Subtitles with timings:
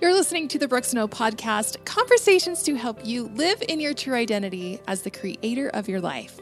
[0.00, 4.14] You're listening to the Brooke Snow podcast, conversations to help you live in your true
[4.14, 6.40] identity as the creator of your life.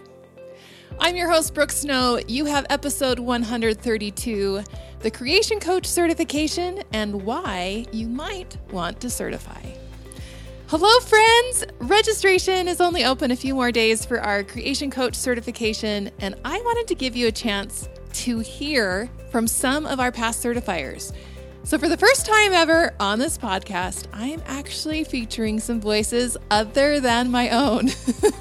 [1.01, 2.21] I'm your host, Brooke Snow.
[2.29, 4.63] You have episode 132
[5.01, 9.61] the Creation Coach certification and why you might want to certify.
[10.69, 11.65] Hello, friends!
[11.81, 16.61] Registration is only open a few more days for our Creation Coach certification, and I
[16.61, 21.13] wanted to give you a chance to hear from some of our past certifiers.
[21.69, 26.35] So, for the first time ever on this podcast, I am actually featuring some voices
[26.51, 27.91] other than my own.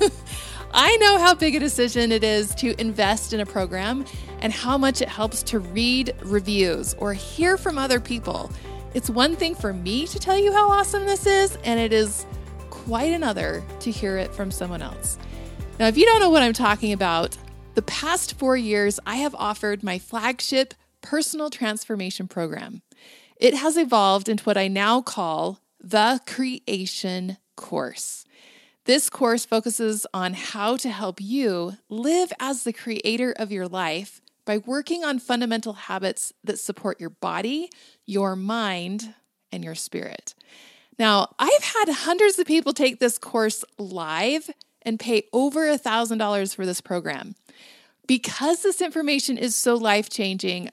[0.74, 4.06] I know how big a decision it is to invest in a program
[4.40, 8.50] and how much it helps to read reviews or hear from other people.
[8.94, 12.26] It's one thing for me to tell you how awesome this is, and it is
[12.70, 15.18] quite another to hear it from someone else.
[15.82, 17.38] Now, if you don't know what I'm talking about,
[17.74, 22.84] the past four years I have offered my flagship personal transformation program.
[23.40, 28.26] It has evolved into what I now call the Creation Course.
[28.86, 34.22] This course focuses on how to help you live as the creator of your life
[34.46, 37.70] by working on fundamental habits that support your body,
[38.06, 39.14] your mind,
[39.52, 40.34] and your spirit.
[40.98, 44.50] Now, I've had hundreds of people take this course live
[44.82, 47.36] and pay over a $1,000 for this program.
[48.08, 50.70] Because this information is so life changing,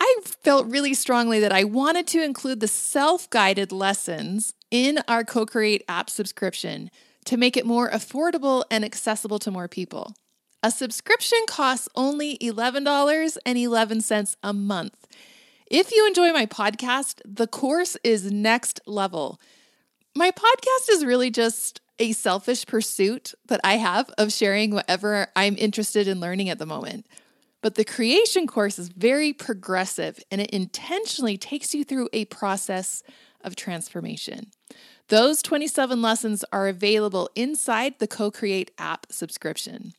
[0.00, 5.24] I felt really strongly that I wanted to include the self guided lessons in our
[5.24, 6.90] Co Create app subscription
[7.26, 10.14] to make it more affordable and accessible to more people.
[10.62, 15.06] A subscription costs only $11.11 a month.
[15.70, 19.40] If you enjoy my podcast, the course is next level.
[20.16, 25.56] My podcast is really just a selfish pursuit that I have of sharing whatever I'm
[25.58, 27.06] interested in learning at the moment.
[27.62, 33.02] But the creation course is very progressive and it intentionally takes you through a process
[33.42, 34.50] of transformation.
[35.08, 39.92] Those 27 lessons are available inside the Co Create app subscription.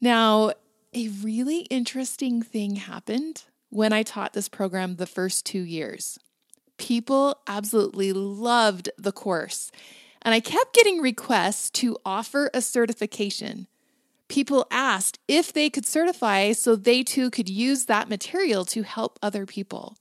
[0.00, 0.52] Now,
[0.94, 6.18] a really interesting thing happened when I taught this program the first two years.
[6.78, 9.70] People absolutely loved the course,
[10.22, 13.66] and I kept getting requests to offer a certification.
[14.28, 19.18] People asked if they could certify so they too could use that material to help
[19.22, 19.96] other people.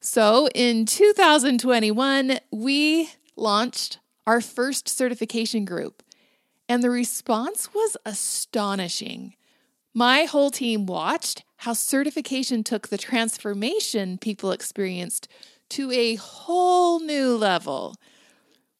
[0.00, 6.02] So in 2021, we launched our first certification group,
[6.68, 9.34] and the response was astonishing.
[9.92, 15.28] My whole team watched how certification took the transformation people experienced
[15.70, 17.94] to a whole new level.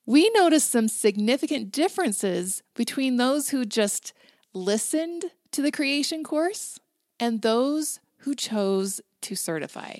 [0.07, 4.13] We noticed some significant differences between those who just
[4.53, 6.79] listened to the creation course
[7.19, 9.97] and those who chose to certify.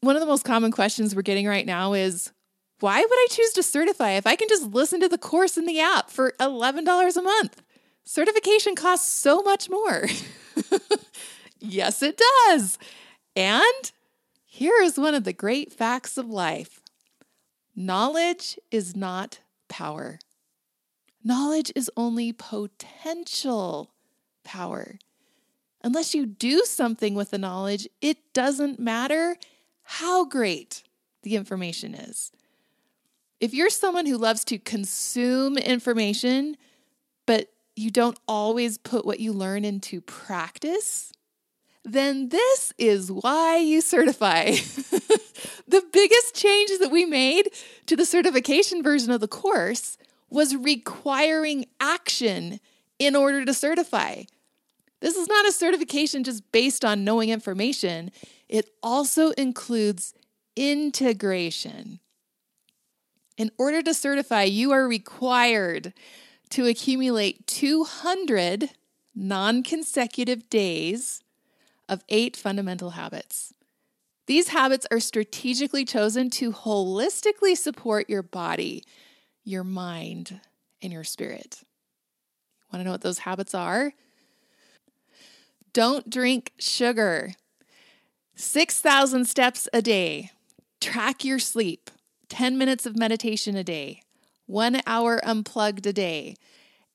[0.00, 2.32] One of the most common questions we're getting right now is
[2.80, 5.66] why would I choose to certify if I can just listen to the course in
[5.66, 7.62] the app for $11 a month?
[8.04, 10.06] Certification costs so much more.
[11.60, 12.78] yes, it does.
[13.36, 13.92] And
[14.44, 16.80] here is one of the great facts of life
[17.74, 20.18] knowledge is not power,
[21.24, 23.92] knowledge is only potential
[24.44, 24.98] power.
[25.82, 29.36] Unless you do something with the knowledge, it doesn't matter
[29.82, 30.82] how great
[31.22, 32.32] the information is.
[33.40, 36.56] If you're someone who loves to consume information,
[37.26, 41.12] but you don't always put what you learn into practice,
[41.84, 44.50] then this is why you certify.
[45.66, 47.50] the biggest change that we made
[47.86, 49.96] to the certification version of the course
[50.32, 52.58] was requiring action
[52.98, 54.22] in order to certify.
[55.00, 58.10] This is not a certification just based on knowing information,
[58.48, 60.14] it also includes
[60.56, 62.00] integration.
[63.36, 65.92] In order to certify, you are required
[66.50, 68.70] to accumulate 200
[69.14, 71.22] non consecutive days
[71.88, 73.52] of eight fundamental habits.
[74.26, 78.84] These habits are strategically chosen to holistically support your body,
[79.44, 80.40] your mind,
[80.82, 81.62] and your spirit.
[82.72, 83.92] Want to know what those habits are?
[85.72, 87.34] Don't drink sugar.
[88.34, 90.30] 6,000 steps a day.
[90.80, 91.90] Track your sleep.
[92.28, 94.02] 10 minutes of meditation a day.
[94.46, 96.34] One hour unplugged a day.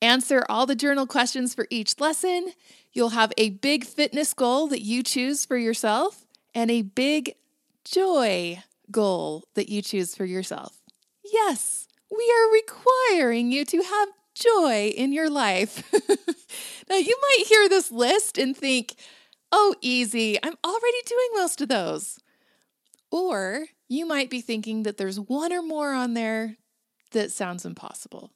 [0.01, 2.51] Answer all the journal questions for each lesson.
[2.91, 7.35] You'll have a big fitness goal that you choose for yourself and a big
[7.83, 10.81] joy goal that you choose for yourself.
[11.23, 15.83] Yes, we are requiring you to have joy in your life.
[16.89, 18.95] now, you might hear this list and think,
[19.51, 22.19] oh, easy, I'm already doing most of those.
[23.12, 26.57] Or you might be thinking that there's one or more on there
[27.12, 28.31] that sounds impossible.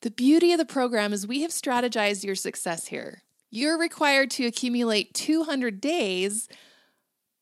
[0.00, 3.22] The beauty of the program is we have strategized your success here.
[3.50, 6.48] You're required to accumulate 200 days,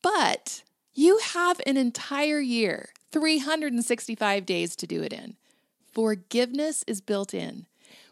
[0.01, 0.63] but
[0.93, 5.35] you have an entire year, 365 days to do it in.
[5.91, 7.65] Forgiveness is built in.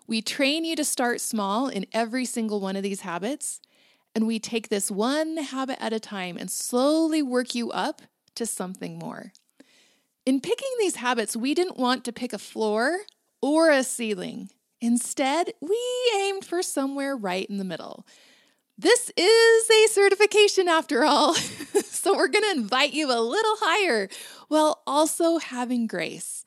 [0.07, 3.59] We train you to start small in every single one of these habits,
[4.13, 8.01] and we take this one habit at a time and slowly work you up
[8.35, 9.33] to something more.
[10.25, 12.99] In picking these habits, we didn't want to pick a floor
[13.41, 14.49] or a ceiling.
[14.81, 15.79] Instead, we
[16.15, 18.05] aimed for somewhere right in the middle.
[18.77, 21.33] This is a certification after all,
[22.05, 24.07] so we're going to invite you a little higher
[24.47, 26.45] while also having grace.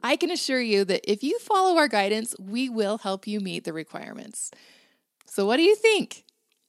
[0.00, 3.64] I can assure you that if you follow our guidance, we will help you meet
[3.64, 4.52] the requirements.
[5.26, 6.22] So, what do you think?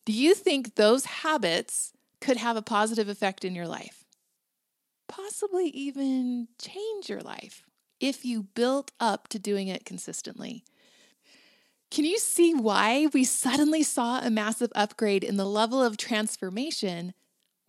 [0.06, 4.04] Do you think those habits could have a positive effect in your life?
[5.08, 7.64] possibly even change your life
[8.00, 10.64] if you built up to doing it consistently.
[11.92, 17.14] Can you see why we suddenly saw a massive upgrade in the level of transformation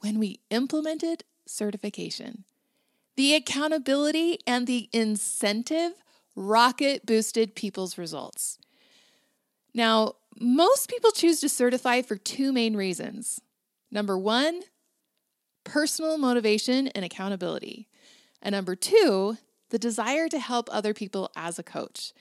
[0.05, 2.45] when we implemented certification?
[3.17, 5.93] The accountability and the incentive
[6.37, 8.59] rocket boosted people's results.
[9.73, 13.41] Now, most people choose to certify for two main reasons.
[13.91, 14.61] Number one,
[15.65, 17.89] personal motivation and accountability.
[18.43, 19.39] And number two,
[19.71, 22.13] the desire to help other people as a coach.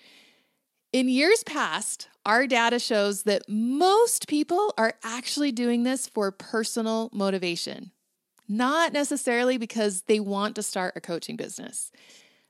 [0.94, 7.10] In years past, our data shows that most people are actually doing this for personal
[7.12, 7.90] motivation,
[8.48, 11.92] not necessarily because they want to start a coaching business.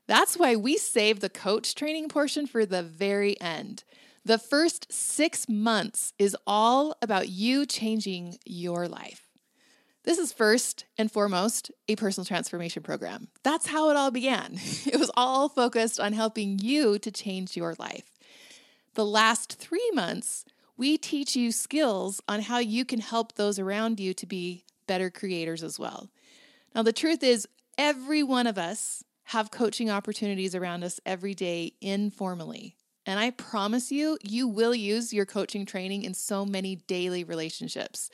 [0.06, 3.82] That's why we save the coach training portion for the very end.
[4.26, 9.24] The first six months is all about you changing your life.
[10.02, 13.28] This is first and foremost a personal transformation program.
[13.42, 14.58] That's how it all began.
[14.86, 18.13] It was all focused on helping you to change your life.
[18.94, 20.44] The last three months,
[20.76, 25.10] we teach you skills on how you can help those around you to be better
[25.10, 26.10] creators as well.
[26.74, 27.48] Now, the truth is,
[27.78, 32.76] every one of us have coaching opportunities around us every day informally.
[33.06, 38.10] And I promise you, you will use your coaching training in so many daily relationships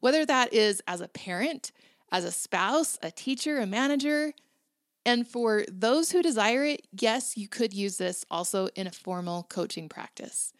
[0.00, 1.72] whether that is as a parent,
[2.10, 4.32] as a spouse, a teacher, a manager.
[5.10, 9.42] And for those who desire it, yes, you could use this also in a formal
[9.42, 10.52] coaching practice.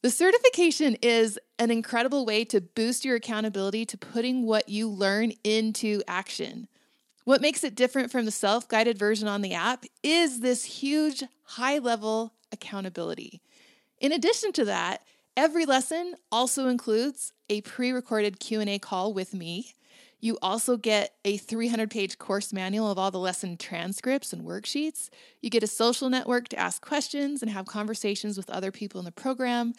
[0.00, 5.32] The certification is an incredible way to boost your accountability to putting what you learn
[5.44, 6.66] into action.
[7.24, 11.24] What makes it different from the self guided version on the app is this huge
[11.42, 13.42] high level accountability.
[14.00, 15.02] In addition to that,
[15.38, 19.72] Every lesson also includes a pre-recorded Q&A call with me.
[20.20, 25.10] You also get a 300-page course manual of all the lesson transcripts and worksheets.
[25.40, 29.04] You get a social network to ask questions and have conversations with other people in
[29.04, 29.74] the program.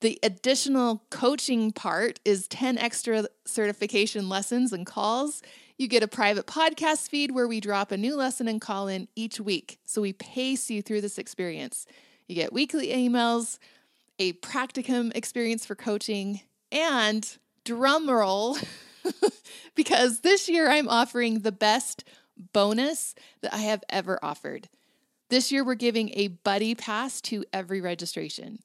[0.00, 5.42] The additional coaching part is 10 extra certification lessons and calls.
[5.76, 9.08] You get a private podcast feed where we drop a new lesson and call in
[9.14, 9.78] each week.
[9.84, 11.86] So we pace you through this experience.
[12.28, 13.58] You get weekly emails,
[14.18, 16.40] a practicum experience for coaching,
[16.72, 18.56] and drum roll,
[19.74, 22.04] because this year I'm offering the best
[22.52, 24.68] bonus that I have ever offered.
[25.28, 28.60] This year we're giving a buddy pass to every registration.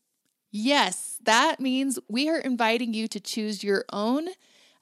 [0.52, 4.30] Yes, that means we are inviting you to choose your own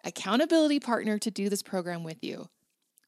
[0.04, 2.48] accountability partner to do this program with you.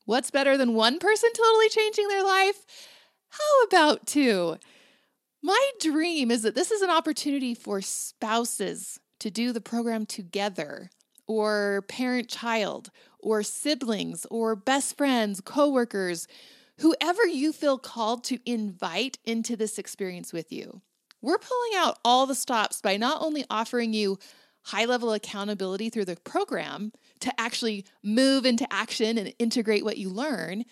[0.06, 2.66] What's better than one person totally changing their life?
[3.30, 4.58] How about two?
[5.42, 10.90] My dream is that this is an opportunity for spouses to do the program together,
[11.27, 16.27] or parent child, or siblings, or best friends, coworkers,
[16.79, 20.82] whoever you feel called to invite into this experience with you.
[21.22, 24.20] We're pulling out all the stops by not only offering you
[24.65, 30.10] high level accountability through the program to actually move into action and integrate what you
[30.10, 30.65] learn,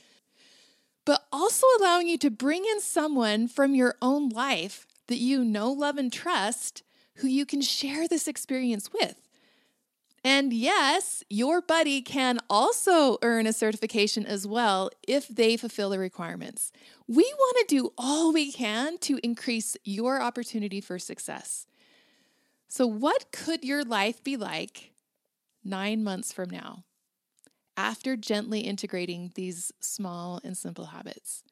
[1.05, 5.71] but also allowing you to bring in someone from your own life that you know,
[5.71, 6.83] love, and trust
[7.17, 9.15] who you can share this experience with.
[10.23, 15.99] And yes, your buddy can also earn a certification as well if they fulfill the
[15.99, 16.71] requirements.
[17.07, 21.67] We want to do all we can to increase your opportunity for success.
[22.69, 24.93] So, what could your life be like
[25.63, 26.83] nine months from now?
[27.75, 31.43] after gently integrating these small and simple habits.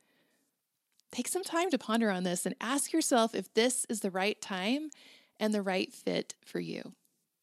[1.11, 4.39] Take some time to ponder on this and ask yourself if this is the right
[4.39, 4.89] time
[5.39, 6.93] and the right fit for you.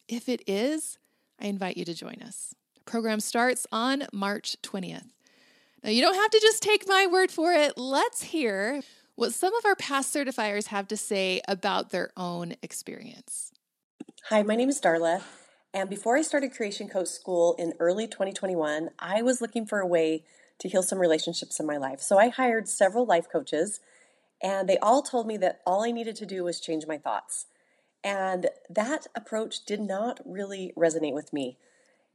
[0.09, 0.99] If it is,
[1.41, 2.55] I invite you to join us.
[2.75, 5.07] The program starts on March 20th.
[5.85, 7.79] Now, you don't have to just take my word for it.
[7.79, 8.83] Let's hear
[9.15, 13.53] what some of our past certifiers have to say about their own experience.
[14.31, 15.23] Hi, my name is Darla.
[15.73, 19.87] And before I started Creation Coach School in early 2021, I was looking for a
[19.87, 20.25] way
[20.59, 22.01] to heal some relationships in my life.
[22.01, 23.81] So I hired several life coaches,
[24.43, 27.47] and they all told me that all I needed to do was change my thoughts.
[28.05, 31.59] And that approach did not really resonate with me.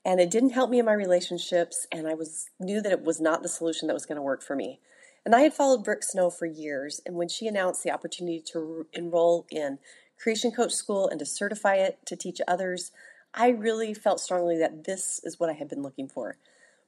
[0.05, 3.21] And it didn't help me in my relationships, and I was knew that it was
[3.21, 4.79] not the solution that was going to work for me.
[5.25, 8.87] And I had followed Brooke Snow for years, and when she announced the opportunity to
[8.91, 9.79] enroll in
[10.21, 12.91] Creation Coach School and to certify it to teach others,
[13.33, 16.37] I really felt strongly that this is what I had been looking for.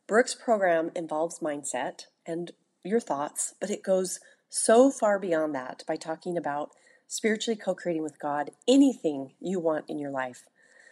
[0.08, 2.52] Brooke's program involves mindset and
[2.84, 6.72] your thoughts, but it goes so far beyond that by talking about
[7.07, 10.43] spiritually co creating with God anything you want in your life.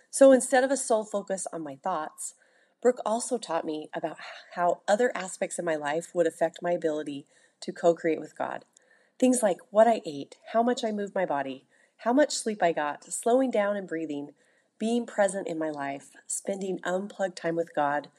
[0.09, 2.35] So instead of a sole focus on my thoughts,
[2.81, 4.17] Brooke also taught me about
[4.55, 7.25] how other aspects of my life would affect my ability
[7.61, 8.65] to co create with God.
[9.19, 11.65] Things like what I ate, how much I moved my body,
[11.97, 14.31] how much sleep I got, slowing down and breathing,
[14.77, 18.09] being present in my life, spending unplugged time with God,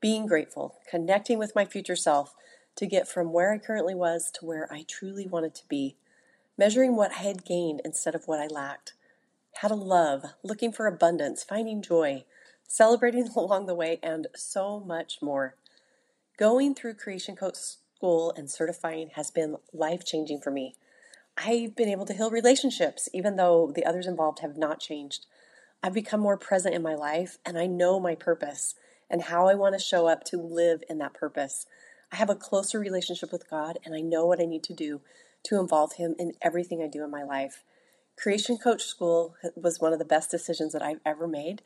[0.00, 2.34] being grateful, connecting with my future self
[2.76, 5.96] to get from where I currently was to where I truly wanted to be,
[6.60, 8.92] measuring what I had gained instead of what I lacked,
[9.62, 12.24] how to love, looking for abundance, finding joy,
[12.68, 15.54] celebrating along the way, and so much more.
[16.36, 20.74] Going through Creation Coach School and certifying has been life changing for me.
[21.34, 25.24] I've been able to heal relationships, even though the others involved have not changed.
[25.82, 28.74] I've become more present in my life and I know my purpose
[29.08, 31.64] and how I want to show up to live in that purpose.
[32.12, 35.00] I have a closer relationship with God and I know what I need to do
[35.44, 37.64] to involve Him in everything I do in my life.
[38.16, 41.62] Creation Coach School was one of the best decisions that I've ever made,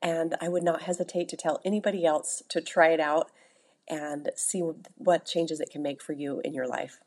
[0.00, 3.30] and I would not hesitate to tell anybody else to try it out
[3.88, 4.60] and see
[4.96, 7.00] what changes it can make for you in your life.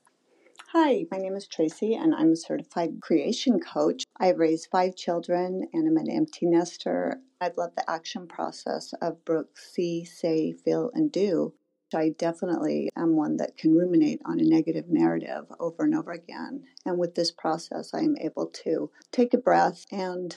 [0.73, 4.05] Hi, my name is Tracy, and I'm a certified creation coach.
[4.17, 7.19] I've raised five children, and I'm an empty nester.
[7.41, 11.53] I love the action process of Brooke see, say, feel, and do.
[11.93, 16.63] I definitely am one that can ruminate on a negative narrative over and over again.
[16.85, 20.35] And with this process, I am able to take a breath and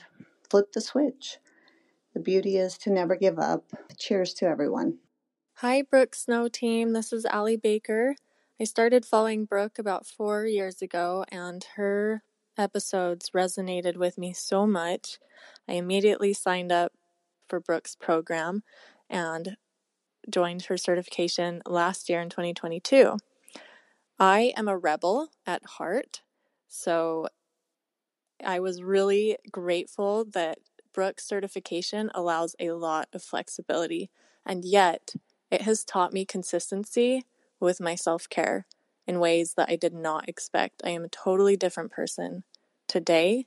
[0.50, 1.38] flip the switch.
[2.14, 3.64] The beauty is to never give up.
[3.98, 4.98] Cheers to everyone.
[5.58, 6.92] Hi, Brooke Snow team.
[6.92, 8.16] This is Allie Baker.
[8.60, 12.22] I started following Brooke about four years ago, and her
[12.56, 15.18] episodes resonated with me so much.
[15.68, 16.92] I immediately signed up
[17.48, 18.62] for Brooke's program
[19.10, 19.56] and
[20.30, 23.16] joined her certification last year in 2022.
[24.18, 26.22] I am a rebel at heart,
[26.68, 27.28] so
[28.44, 30.58] I was really grateful that
[30.92, 34.10] Brooke's certification allows a lot of flexibility,
[34.46, 35.14] and yet
[35.50, 37.24] it has taught me consistency
[37.60, 38.66] with my self care
[39.06, 40.82] in ways that I did not expect.
[40.84, 42.44] I am a totally different person
[42.88, 43.46] today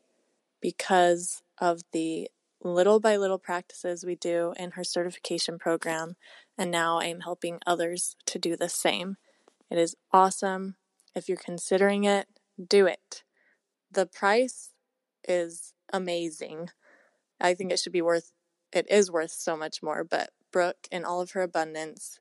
[0.62, 2.30] because of the
[2.64, 6.16] little by little practices we do in her certification program,
[6.58, 9.18] and now I am helping others to do the same.
[9.70, 10.76] It is awesome.
[11.16, 12.28] If you're considering it,
[12.68, 13.24] do it.
[13.92, 14.74] The price
[15.28, 16.70] is amazing.
[17.40, 18.32] I think it should be worth
[18.74, 22.20] it is worth so much more, but Brooke in all of her abundance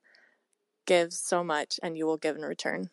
[0.86, 2.90] Give so much and you will give in return.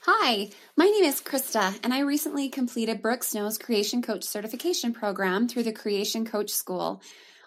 [0.00, 5.48] Hi, my name is Krista, and I recently completed Brooke Snow's Creation Coach certification program
[5.48, 7.00] through the Creation Coach School.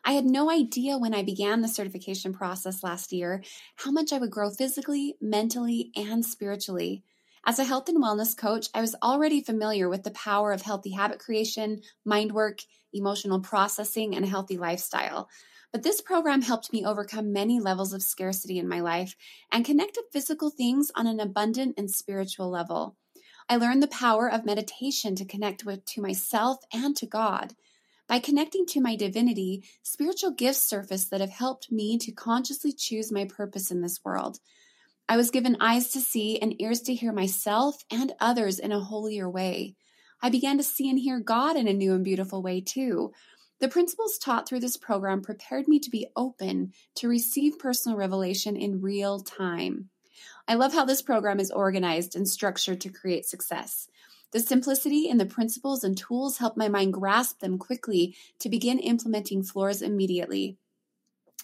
[0.07, 3.43] I had no idea when I began the certification process last year
[3.75, 7.03] how much I would grow physically, mentally, and spiritually.
[7.45, 10.91] As a health and wellness coach, I was already familiar with the power of healthy
[10.91, 12.59] habit creation, mind work,
[12.93, 15.27] emotional processing, and a healthy lifestyle.
[15.73, 19.13] But this program helped me overcome many levels of scarcity in my life
[19.51, 22.95] and connect with physical things on an abundant and spiritual level.
[23.49, 27.55] I learned the power of meditation to connect with to myself and to God.
[28.07, 33.11] By connecting to my divinity, spiritual gifts surface that have helped me to consciously choose
[33.11, 34.39] my purpose in this world.
[35.09, 38.79] I was given eyes to see and ears to hear myself and others in a
[38.79, 39.75] holier way.
[40.21, 43.11] I began to see and hear God in a new and beautiful way too.
[43.59, 48.55] The principles taught through this program prepared me to be open to receive personal revelation
[48.55, 49.89] in real time.
[50.47, 53.87] I love how this program is organized and structured to create success.
[54.33, 58.79] The simplicity in the principles and tools help my mind grasp them quickly to begin
[58.79, 60.57] implementing floors immediately.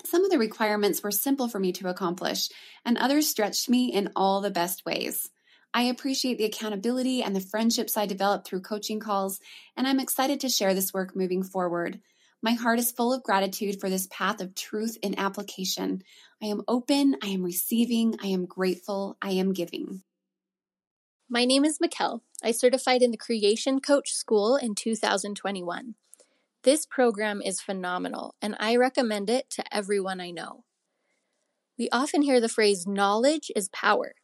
[0.06, 2.50] Some of the requirements were simple for me to accomplish,
[2.84, 5.30] and others stretched me in all the best ways.
[5.74, 9.40] I appreciate the accountability and the friendships I developed through coaching calls,
[9.78, 12.02] and I'm excited to share this work moving forward.
[12.42, 16.04] My heart is full of gratitude for this path of truth and application.
[16.42, 20.04] I am open, I am receiving, I am grateful, I am giving.
[21.30, 22.20] My name is Mikkel.
[22.46, 25.96] I certified in the Creation Coach School in 2021.
[26.64, 30.66] This program is phenomenal, and I recommend it to everyone I know.
[31.80, 34.16] We often hear the phrase knowledge is power,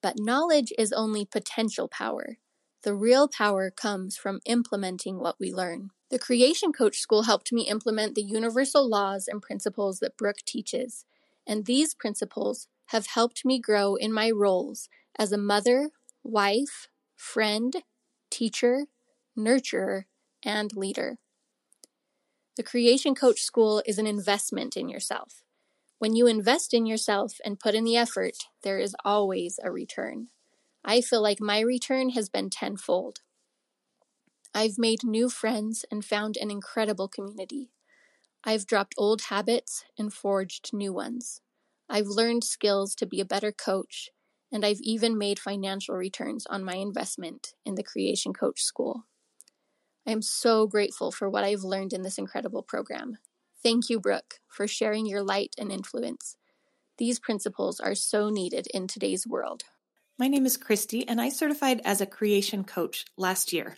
[0.00, 2.38] but knowledge is only potential power.
[2.84, 5.90] The real power comes from implementing what we learn.
[6.08, 11.04] The Creation Coach School helped me implement the universal laws and principles that Brooke teaches,
[11.48, 14.88] and these principles have helped me grow in my roles
[15.18, 15.90] as a mother,
[16.22, 16.86] wife,
[17.20, 17.84] friend,
[18.30, 18.86] teacher,
[19.38, 20.04] nurturer,
[20.42, 21.18] and leader.
[22.56, 25.42] The Creation Coach School is an investment in yourself.
[25.98, 30.28] When you invest in yourself and put in the effort, there is always a return.
[30.82, 33.20] I feel like my return has been tenfold.
[34.54, 37.70] I've made new friends and found an incredible community.
[38.44, 41.42] I've dropped old habits and forged new ones.
[41.86, 44.10] I've learned skills to be a better coach,
[44.52, 49.06] and I've even made financial returns on my investment in the Creation Coach School.
[50.06, 53.18] I am so grateful for what I've learned in this incredible program.
[53.62, 56.36] Thank you, Brooke, for sharing your light and influence.
[56.98, 59.62] These principles are so needed in today's world.
[60.18, 63.76] My name is Christy, and I certified as a creation coach last year.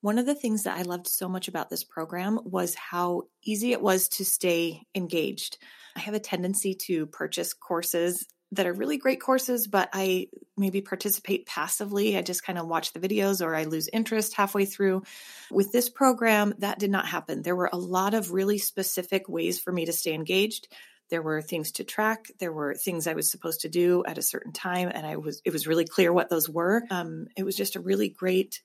[0.00, 3.72] One of the things that I loved so much about this program was how easy
[3.72, 5.58] it was to stay engaged.
[5.96, 10.80] I have a tendency to purchase courses that are really great courses, but I maybe
[10.80, 12.16] participate passively.
[12.16, 15.02] I just kind of watch the videos or I lose interest halfway through.
[15.50, 17.42] With this program, that did not happen.
[17.42, 20.68] There were a lot of really specific ways for me to stay engaged.
[21.10, 22.30] There were things to track.
[22.38, 25.40] There were things I was supposed to do at a certain time, and I was
[25.44, 26.82] it was really clear what those were.
[26.90, 28.60] Um, it was just a really great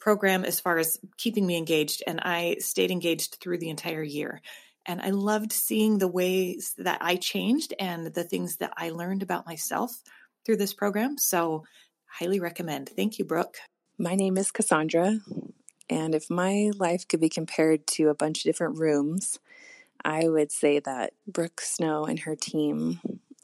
[0.00, 4.42] program as far as keeping me engaged, and I stayed engaged through the entire year.
[4.86, 9.22] And I loved seeing the ways that I changed and the things that I learned
[9.22, 10.02] about myself
[10.44, 11.16] through this program.
[11.18, 11.64] So,
[12.06, 12.90] highly recommend.
[12.90, 13.56] Thank you, Brooke.
[13.98, 15.20] My name is Cassandra,
[15.88, 19.38] and if my life could be compared to a bunch of different rooms,
[20.04, 23.00] I would say that Brooke Snow and her team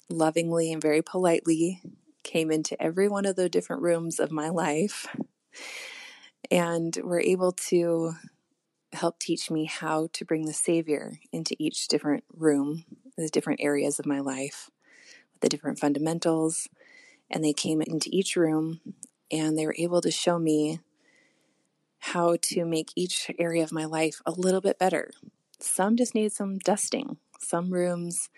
[0.08, 1.80] lovingly and very politely
[2.22, 5.06] came into every one of the different rooms of my life
[6.50, 8.12] and were able to
[8.92, 12.85] help teach me how to bring the Savior into each different room,
[13.16, 14.70] the different areas of my life,
[15.40, 16.68] the different fundamentals.
[17.31, 18.81] And they came into each room
[19.31, 20.81] and they were able to show me
[22.00, 25.11] how to make each area of my life a little bit better,
[25.61, 27.18] some just needed some dusting.
[27.38, 28.31] Some rooms,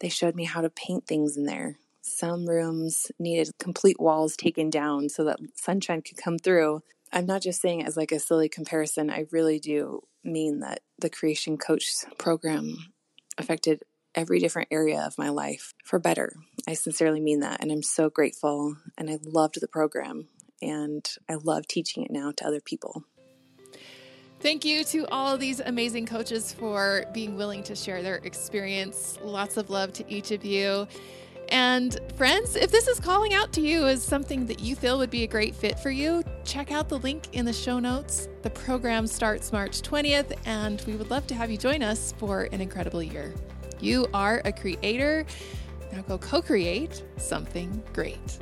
[0.00, 1.78] they showed me how to paint things in there.
[2.02, 6.82] Some rooms needed complete walls taken down so that sunshine could come through.
[7.14, 9.08] I'm not just saying it as like a silly comparison.
[9.08, 11.86] I really do mean that the Creation Coach
[12.18, 12.76] program
[13.38, 13.82] affected
[14.16, 16.32] every different area of my life for better.
[16.66, 17.62] I sincerely mean that.
[17.62, 18.76] And I'm so grateful.
[18.98, 20.28] And I loved the program.
[20.60, 23.04] And I love teaching it now to other people.
[24.40, 29.18] Thank you to all of these amazing coaches for being willing to share their experience.
[29.22, 30.88] Lots of love to each of you.
[31.48, 35.10] And friends, if this is calling out to you as something that you feel would
[35.10, 38.28] be a great fit for you, check out the link in the show notes.
[38.42, 42.48] The program starts March 20th, and we would love to have you join us for
[42.52, 43.34] an incredible year.
[43.80, 45.26] You are a creator.
[45.92, 48.38] Now go co create something great.